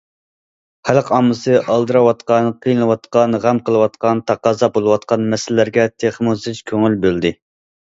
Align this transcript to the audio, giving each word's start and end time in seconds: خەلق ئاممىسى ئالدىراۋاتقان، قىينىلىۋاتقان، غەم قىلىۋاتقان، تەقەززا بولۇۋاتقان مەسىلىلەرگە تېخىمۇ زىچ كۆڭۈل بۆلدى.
خەلق 0.87 1.11
ئاممىسى 1.17 1.53
ئالدىراۋاتقان، 1.59 2.49
قىينىلىۋاتقان، 2.65 3.39
غەم 3.45 3.63
قىلىۋاتقان، 3.71 4.27
تەقەززا 4.33 4.75
بولۇۋاتقان 4.81 5.33
مەسىلىلەرگە 5.37 5.91
تېخىمۇ 6.01 6.39
زىچ 6.49 6.69
كۆڭۈل 6.73 7.03
بۆلدى. 7.09 7.39